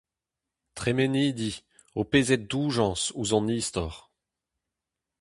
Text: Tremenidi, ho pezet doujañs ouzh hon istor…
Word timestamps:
Tremenidi, 0.77 1.51
ho 1.95 2.03
pezet 2.11 2.43
doujañs 2.51 3.03
ouzh 3.19 3.33
hon 3.35 3.47
istor… 3.59 3.93